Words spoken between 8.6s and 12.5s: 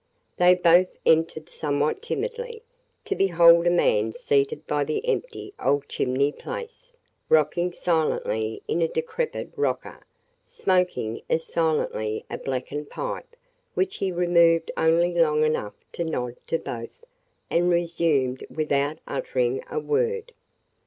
in a decrepit rocker, smoking as silently a